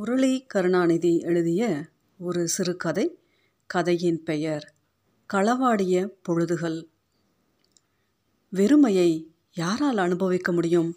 [0.00, 1.84] முரளி கருணாநிதி எழுதிய
[2.18, 3.18] ஒரு சிறுகதை
[3.66, 4.74] கதையின் பெயர்
[5.34, 6.88] களவாடிய பொழுதுகள்.
[8.52, 10.96] வெறுமையை யாரால் அனுபவிக்க முடியும்?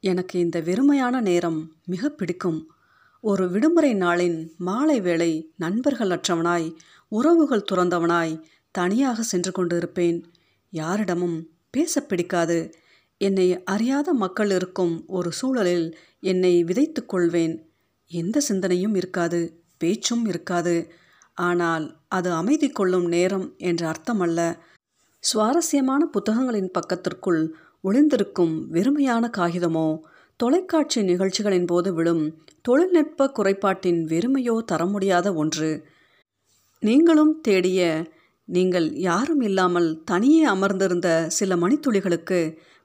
[0.00, 2.72] எனக்கு இந்த வெறுமையான நேரம் மிக பிடிக்கும்.
[3.20, 6.74] ஒரு விடுமுறை நாளின் மாலை வேளை நண்பர்கள் அற்றவனாய்
[7.08, 10.22] உறவுகள் துறந்தவனாய் தனியாக சென்று கொண்டிருப்பேன்.
[10.70, 12.72] யாரிடமும் பேச பிடிக்காது.
[13.18, 17.67] என்னை அறியாத மக்கள் இருக்கும் ஒரு சூழலில் என்னை விதைத்து கொள்வேன்.
[18.10, 19.40] எந்த சிந்தனையும் இருக்காது
[19.78, 20.76] பேச்சும் இருக்காது.
[21.38, 24.40] ஆனால் அது அமைதி கொள்ளும் நேரம் என்ற அர்த்தமல்ல.
[25.24, 27.42] சுவாரஸ்யமான புத்தகங்களின் பக்கத்திற்குள்
[27.84, 29.88] ஒளிந்திருக்கும் வெறுமையான காகிதமோ
[30.40, 32.24] தொலைக்காட்சி நிகழ்ச்சிகளின் போது விழும்
[32.62, 35.70] தொழில்நுட்ப குறைபாட்டின் வெறுமையோ தர முடியாத ஒன்று.
[36.82, 37.80] நீங்களும் தேடிய
[38.48, 42.38] நீங்கள் யாரும் இல்லாமல் தனியே அமர்ந்திருந்த சில மணித்துளிகளுக்கு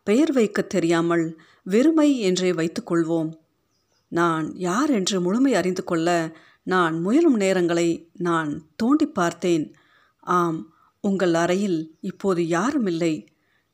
[0.08, 1.26] பெயர் வைக்க தெரியாமல்
[1.66, 3.30] வெறுமை என்றே வைத்துக்கொள்வோம்
[4.14, 9.74] நான் யார் என்று முழுமை அறிந்து கொள்ள நான் முயலும் நேரங்களை நான் தோண்டி பார்த்தேன்.
[10.20, 13.14] ஆம் உங்கள் அறையில் இப்போது யாரும் இல்லை.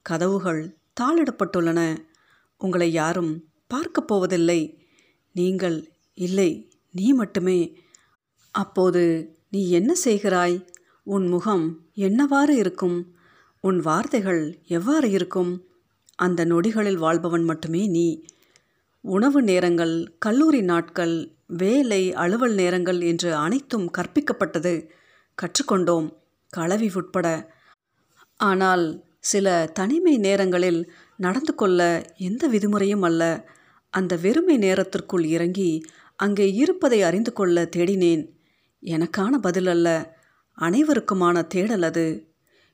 [0.02, 0.62] கதவுகள்
[1.02, 1.98] தாளிடப்பட்டுள்ளன.
[2.58, 3.34] உங்களை யாரும்
[3.68, 4.62] பார்க்கப் போவதில்லை.
[5.34, 5.78] நீங்கள்
[6.14, 6.50] இல்லை
[6.92, 7.78] நீ மட்டுமே.
[8.52, 9.04] அப்போது
[9.50, 10.68] நீ என்ன செய்கிறாய்?
[11.04, 13.16] உன் முகம் என்னவாறு இருக்கும்?
[13.62, 15.68] உன் வார்த்தைகள் எவ்வாறு இருக்கும்?
[16.16, 18.26] அந்த நொடிகளில் வாழ்பவன் மட்டுமே நீ.
[19.04, 21.14] உணவு நேரங்கள் கல்லூரி நாட்கள்
[21.48, 24.74] வேலை அலுவல் நேரங்கள் என்று அனைத்தும் கற்பிக்கப்பட்டது.
[25.38, 26.08] கற்றுக்கொண்டோம்
[26.58, 27.28] களவி உட்பட.
[28.40, 31.80] ஆனால் சில தனிமை நேரங்களில் நடந்து கொள்ள
[32.18, 33.24] எந்த விதிமுறையும் அல்ல.
[33.90, 35.72] அந்த வெறுமை நேரத்திற்குள் இறங்கி
[36.16, 38.24] அங்கே இருப்பதை அறிந்து கொள்ள தேடினேன்.
[38.84, 40.16] எனக்கான பதில் அல்ல
[40.58, 42.08] அனைவருக்குமான தேடல் அது.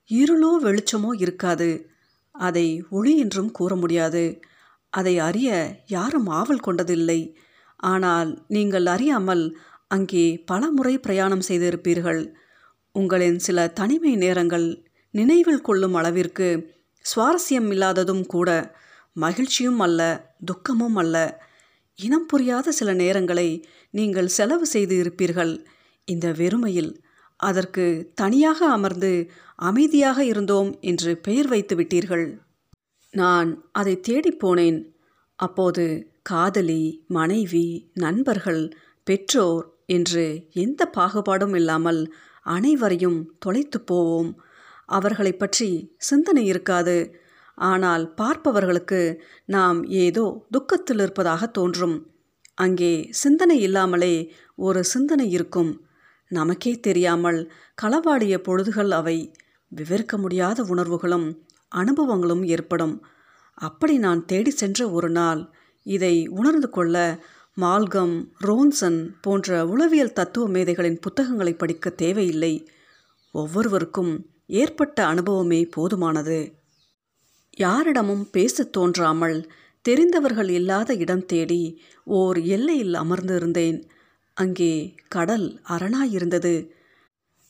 [0.10, 1.70] இருளோ வெளிச்சமோ இருக்காது.
[2.32, 4.40] அதை ஒளி என்றும் கூற முடியாது.
[5.00, 5.50] அதை அறிய
[5.96, 7.20] யாரும் ஆவல் கொண்டதில்லை.
[7.94, 9.46] ஆனால் நீங்கள் அறியாமல்
[9.96, 12.22] அங்கே பல முறை பிரயாணம் செய்திருப்பீர்கள்.
[12.96, 14.68] உங்களின் சில தனிமை நேரங்கள்
[15.14, 16.48] நினைவில் கொள்ளும் அளவிற்கு
[17.06, 18.50] சுவாரஸ்யம் இல்லாததும் கூட
[19.16, 20.02] மகிழ்ச்சியும் அல்ல
[20.50, 21.18] துக்கமும் அல்ல.
[22.00, 23.50] இனம் புரியாத சில நேரங்களை
[23.98, 25.54] நீங்கள் செலவு செய்து இருப்பீர்கள்
[26.08, 26.92] இந்த வெறுமையில்
[27.40, 27.86] அதற்கு
[28.22, 29.12] தனியாக அமர்ந்து
[29.70, 32.26] அமைதியாக இருந்தோம் என்று பெயர் வைத்து விட்டீர்கள்.
[33.16, 34.80] நான் அதை தேடிப் போனேன்.
[35.40, 35.86] அப்போது
[36.22, 38.64] காதலி மனைவி நண்பர்கள்
[39.08, 42.02] பெற்றோர் என்று எந்த பாகுபாடும் இல்லாமல்
[42.46, 44.32] அனைவரையும் தொலைத்து போவோம்.
[44.86, 46.98] அவர்களை பற்றி சிந்தனை இருக்காது.
[47.58, 49.02] ஆனால் பார்ப்பவர்களுக்கு
[49.46, 51.98] நாம் ஏதோ துக்கத்தில் இருப்பதாக தோன்றும்.
[52.58, 54.16] அங்கே சிந்தனை இல்லாமலே
[54.56, 55.72] ஒரு சிந்தனை இருக்கும்.
[56.32, 57.40] நமக்கே தெரியாமல்
[57.82, 59.18] களவாடிய பொழுதுகள் அவை.
[59.72, 61.28] விவரிக்க முடியாத உணர்வுகளும்
[61.76, 63.06] அனுபவங்களும் ஏற்படும்.
[63.54, 65.50] அப்படி நான் தேடி சென்ற ஒரு நாள்
[65.84, 67.24] இதை உணர்ந்து கொள்ள
[67.62, 72.70] மால்கம் ரோன்சன் போன்ற உளவியல் தத்துவ மேதைகளின் புத்தகங்களை படிக்க தேவையில்லை.
[73.32, 76.54] ஒவ்வொருவருக்கும் ஏற்பட்ட அனுபவமே போதுமானது.
[77.58, 79.52] யாரிடமும் பேசத் தோன்றாமல்
[79.82, 83.84] தெரிந்தவர்கள் இல்லாத இடம் தேடி ஓர் எல்லையில் அமர்ந்திருந்தேன்.
[84.34, 86.70] அங்கே கடல் அரணாயிருந்தது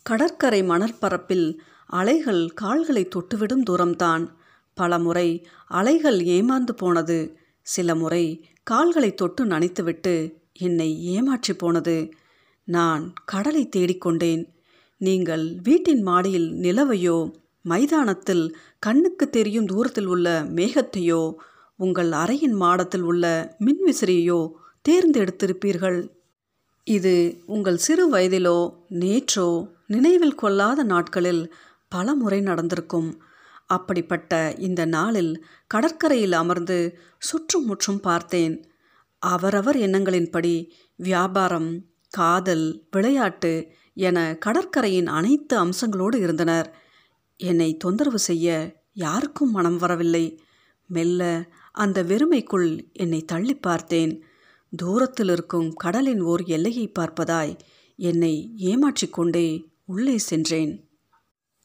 [0.04, 1.58] கடற்கரை மணற்பரப்பில்
[1.90, 4.26] அலைகள் கால்களை தொட்டுவிடும் தூரம்தான்.
[4.74, 7.38] பல முறை அலைகள் ஏமாந்து போனது.
[7.62, 8.26] சில முறை
[8.64, 12.12] கால்களை தொட்டு நனைத்துவிட்டு என்னை ஏமாற்றி போனது.
[12.68, 14.44] நான் கடலை தேடிக்கொண்டேன்
[14.98, 17.32] நீங்கள் வீட்டின் மாடியில் நிலவையோ
[17.62, 21.34] மைதானத்தில் கண்ணுக்கு தெரியும் தூரத்தில் உள்ள மேகத்தையோ
[21.76, 24.52] உங்கள் அறையின் மாடத்தில் உள்ள மின்விசிறியோ
[24.90, 26.00] தேர்ந்தெடுத்திருப்பீர்கள்.
[26.84, 28.58] இது உங்கள் சிறு வயதிலோ
[29.00, 31.54] நேற்றோ நினைவில் கொள்ளாத நாட்களில்
[31.88, 33.22] பல முறை நடந்திருக்கும்.
[33.66, 38.70] அப்படிப்பட்ட இந்த நாளில் கடற்கரையில் அமர்ந்து சுற்றும் முற்றும் பார்த்தேன்.
[39.20, 46.76] அவரவர் எண்ணங்களின்படி வியாபாரம் காதல் விளையாட்டு என கடற்கரையின் அனைத்து அம்சங்களோடு இருந்தனர்.
[47.38, 50.42] என்னை தொந்தரவு செய்ய யாருக்கும் மனம் வரவில்லை.
[50.88, 54.24] மெல்ல அந்த வெறுமைக்குள் என்னை தள்ளி பார்த்தேன்.
[54.76, 57.58] தூரத்தில் இருக்கும் கடலின் ஓர் எல்லையை பார்ப்பதாய்
[57.96, 60.90] என்னை ஏமாற்றிக்கொண்டே உள்ளே சென்றேன்.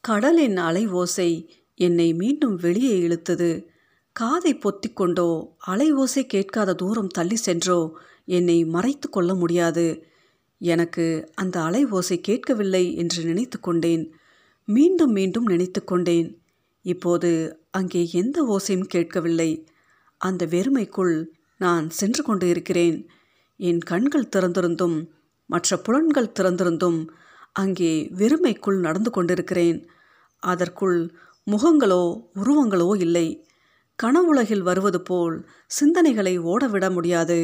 [0.03, 1.31] கடலின் அலை ஓசை
[1.75, 3.49] என்னை மீண்டும் வெளியே இழுத்தது.
[4.15, 5.27] காதை பொத்திக்கொண்டோ
[5.65, 7.79] அலை ஓசை கேட்காத தூரம் தள்ளி சென்றோ
[8.25, 9.85] என்னை மறைத்து கொள்ள முடியாது.
[10.61, 14.03] எனக்கு அந்த அலை ஓசை கேட்கவில்லை என்று நினைத்து கொண்டேன்.
[14.67, 16.27] மீண்டும் மீண்டும் நினைத்து கொண்டேன்.
[16.85, 17.31] இப்போது
[17.71, 19.49] அங்கே எந்த ஓசையும் கேட்கவில்லை.
[20.17, 21.15] அந்த வெறுமைக்குள்
[21.57, 22.97] நான் சென்று கொண்டு இருக்கிறேன்
[23.59, 24.97] என் கண்கள் திறந்திருந்தும்
[25.49, 26.99] மற்ற புலன்கள் திறந்திருந்தும்
[27.55, 29.79] அங்கே வெறுமைக்குள் நடந்து கொண்டிருக்கிறேன்.
[30.43, 30.99] அதற்குள்
[31.47, 32.03] முகங்களோ
[32.35, 33.27] உருவங்களோ இல்லை.
[33.95, 35.35] கனவுலகில் வருவது போல்
[35.79, 37.39] சிந்தனைகளை ஓடவிட முடியாது.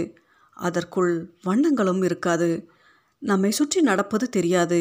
[0.57, 1.13] அதற்குள்
[1.44, 2.50] வண்ணங்களும் இருக்காது.
[3.21, 4.80] நம்மை சுற்றி நடப்பது தெரியாது.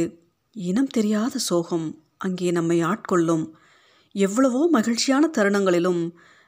[0.57, 1.87] இனம் தெரியாத சோகம்
[2.17, 3.45] அங்கே நம்மை ஆட்கொள்ளும்.
[4.15, 6.03] எவ்வளவோ மகிழ்ச்சியான தருணங்களிலும்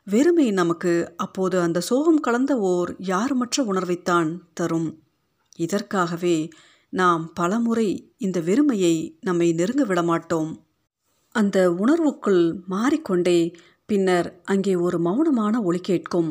[0.07, 4.89] வெறுமை நமக்கு அப்போது அந்த சோகம் கலந்த ஓர் யாருமற்ற உணர்வைத்தான் தரும்.
[5.57, 6.37] இதற்காகவே
[6.93, 10.53] நாம் பலமுறை இந்த வெறுமையை நம்மை நெருங்க விடமாட்டோம்.
[11.35, 13.55] அந்த உணர்வுக்குள் மாறிக்கொண்டே
[13.87, 16.31] பின்னர் அங்கே ஒரு மௌனமான ஒளி கேட்கும்.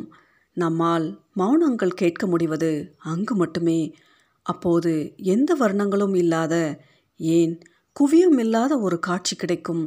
[0.57, 1.07] நம்மால்
[1.38, 3.80] மௌனங்கள் கேட்க முடிவது அங்கு மட்டுமே.
[4.45, 6.56] அப்போது எந்த வர்ணங்களும் இல்லாத
[7.19, 7.53] ஏன்
[7.95, 9.83] குவியும் இல்லாத ஒரு காட்சி கிடைக்கும்.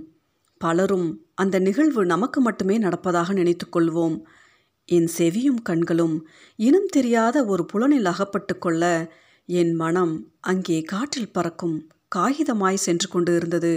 [0.59, 4.17] பலரும் அந்த நிகழ்வு நமக்கு மட்டுமே நடப்பதாக நினைத்துக்கொள்வோம்
[4.85, 6.17] என் செவியும் கண்களும்
[6.59, 8.85] இனம் தெரியாத ஒரு புலனில் அகப்பட்டு கொள்ள
[9.59, 11.77] என் மனம் அங்கே காற்றில் பறக்கும்
[12.17, 13.75] காகிதமாய் சென்று கொண்டு இருந்தது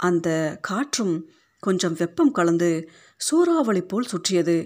[0.00, 0.28] அந்த
[0.60, 1.16] காற்றும்
[1.62, 2.70] கொஞ்சம் வெப்பம் கலந்து
[3.20, 4.56] சூறாவளி போல் சுற்றியது.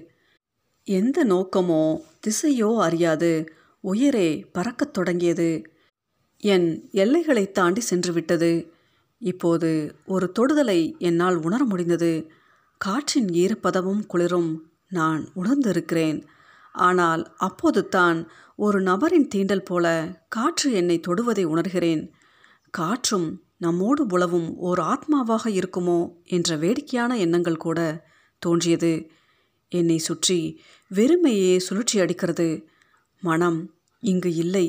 [0.87, 1.83] எந்த நோக்கமோ
[2.21, 3.33] திசையோ அறியாது.
[3.85, 5.51] உயிரே பறக்கத் தொடங்கியது.
[6.43, 8.53] என் எல்லைகளை தாண்டி சென்றுவிட்டது
[9.21, 9.71] இப்போது
[10.07, 12.13] ஒரு தொடுதலை என்னால் உணர முடிந்தது.
[12.81, 14.53] காற்றின் ஈரப்பதமும் குளிரும்
[14.91, 16.21] நான் உணர்ந்திருக்கிறேன்.
[16.75, 18.19] ஆனால் அப்போது தான்
[18.61, 19.87] ஒரு நபரின் தீண்டல் போல
[20.29, 22.03] காற்று என்னை தொடுவதை உணர்கிறேன்.
[22.71, 28.07] காற்றும் நம்மோடு உழவும் ஓர் ஆத்மாவாக இருக்குமோ என்ற வேடிக்கையான எண்ணங்கள் கூட
[28.43, 28.93] தோன்றியது.
[29.73, 30.39] என்னை சுற்றி
[30.91, 32.49] வெறுமையே சுழற்சி அடிக்கிறது.
[33.23, 33.61] மனம்
[34.03, 34.67] இங்கு இல்லை.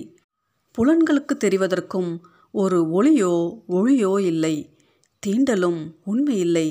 [0.75, 2.11] புலன்களுக்கு தெரிவதற்கும்
[2.53, 3.33] ஒரு ஒளியோ
[3.69, 4.55] ஒளியோ இல்லை.
[5.23, 6.67] தீண்டலும் உண்மை இல்லை.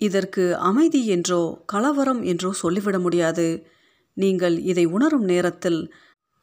[0.00, 3.48] இதற்கு அமைதி என்றோ கலவரம் என்றோ சொல்லிவிட முடியாது.
[4.16, 5.80] நீங்கள் இதை உணரும் நேரத்தில்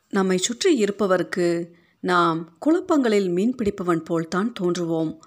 [0.09, 5.17] நம்மை சுற்றி இருப்பவருக்கு நாம் குழப்பங்களில் மீன் பிடிப்பவன் போல்தான் தோன்றுவோம்.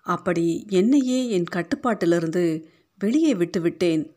[0.00, 2.64] அப்படி என்னையே என் கட்டுப்பாட்டிலிருந்து
[2.98, 4.10] வெளியே விட்டுவிட்டேன்.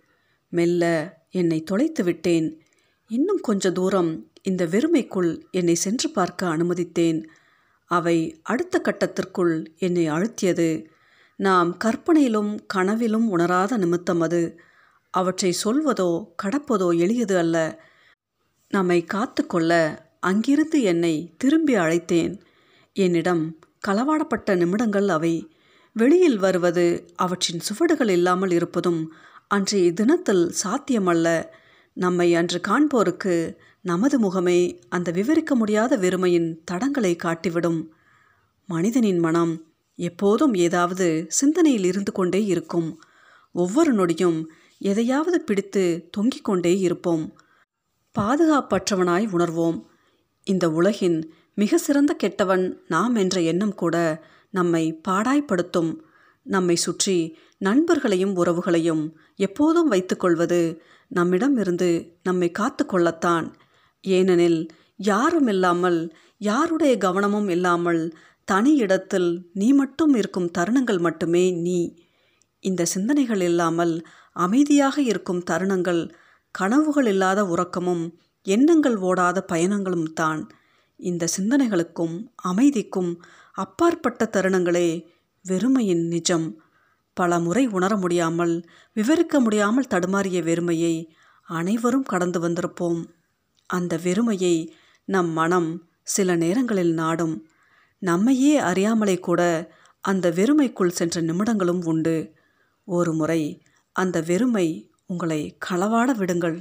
[0.50, 0.84] மெல்ல
[1.30, 2.62] என்னை தொலைத்து விட்டேன்.
[3.08, 7.24] இன்னும் கொஞ்ச தூரம் இந்த வெறுமைக்குள் என்னை சென்று பார்க்க அனுமதித்தேன்.
[7.86, 10.86] அவை அடுத்த கட்டத்திற்குள் என்னை அழுத்தியது.
[11.36, 14.60] நாம் கற்பனையிலும் கனவிலும் உணராத நிமித்தம் அது.
[15.10, 17.86] அவற்றை சொல்வதோ கடப்பதோ எளியது அல்ல.
[18.70, 19.72] நம்மை காத்து கொள்ள
[20.20, 22.42] அங்கிருந்து என்னை திரும்பி அழைத்தேன்.
[22.94, 25.52] என்னிடம் களவாடப்பட்ட நிமிடங்கள் அவை.
[25.94, 29.14] வெளியில் வருவது அவற்றின் சுவடுகள் இல்லாமல் இருப்பதும்
[29.48, 31.46] அன்றைய தினத்தில் சாத்தியமல்ல.
[31.94, 37.88] நம்மை அன்று காண்போருக்கு நமது முகமே அந்த விவரிக்க முடியாத வெறுமையின் தடங்களை காட்டிவிடும்.
[38.68, 39.66] மனிதனின் மனம்
[39.96, 43.02] எப்போதும் ஏதாவது சிந்தனையில் இருந்து கொண்டே இருக்கும்.
[43.52, 44.46] ஒவ்வொரு நொடியும்
[44.80, 47.42] எதையாவது பிடித்து தொங்கிக் கொண்டே இருப்போம்.
[48.20, 49.86] பாதுகாப்பற்றவனாய் உணர்வோம்.
[50.48, 51.18] இந்த உலகின்
[51.54, 53.96] மிக சிறந்த கெட்டவன் நாம் என்ற எண்ணம் கூட
[54.54, 55.92] நம்மை பாடாய்ப்படுத்தும்.
[56.46, 57.18] நம்மை சுற்றி
[57.66, 59.04] நண்பர்களையும் உறவுகளையும்
[59.38, 60.62] எப்போதும் வைத்துக்கொள்வது
[61.12, 61.90] நம்மிடம் இருந்து
[62.24, 63.48] நம்மை காத்து கொள்ளத்தான்.
[64.04, 64.60] ஏனெனில்
[65.10, 66.00] யாரும் இல்லாமல்
[66.42, 68.02] யாருடைய கவனமும் இல்லாமல்
[68.48, 71.80] தனி இடத்தில் நீ மட்டும் இருக்கும் தருணங்கள் மட்டுமே நீ.
[72.64, 73.94] இந்த சிந்தனைகள் இல்லாமல்
[74.36, 76.02] அமைதியாக இருக்கும் தருணங்கள்
[76.56, 78.06] கனவுகள் இல்லாத உறக்கமும்
[78.54, 80.42] எண்ணங்கள் ஓடாத பயணங்களும் தான்.
[81.00, 83.12] இந்த சிந்தனைகளுக்கும் அமைதிக்கும்
[83.56, 84.90] அப்பாற்பட்ட தருணங்களே
[85.46, 86.48] வெறுமையின் நிஜம்.
[87.18, 88.56] பல முறை உணர முடியாமல்
[88.94, 90.96] விவரிக்க முடியாமல் தடுமாறிய வெறுமையை
[91.50, 93.02] அனைவரும் கடந்து வந்திருப்போம்.
[93.70, 94.56] அந்த வெறுமையை
[95.08, 95.70] நம் மனம்
[96.04, 97.36] சில நேரங்களில் நாடும்.
[98.02, 99.42] நம்மையே அறியாமலே கூட
[100.04, 102.18] அந்த வெறுமைக்குள் சென்ற நிமிடங்களும் உண்டு.
[102.88, 103.42] ஒரு முறை
[103.96, 104.68] அந்த வெறுமை
[105.06, 106.60] உங்களை களவாட விடுங்கள்.